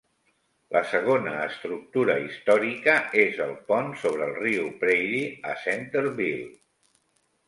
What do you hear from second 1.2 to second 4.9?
estructura històrica és el pont sobre el riu